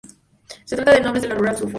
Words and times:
Se 0.65 0.75
tratan 0.75 0.95
de 0.95 1.01
nobles 1.03 1.21
de 1.21 1.29
la 1.29 1.35
rural 1.35 1.55
Suffolk. 1.55 1.69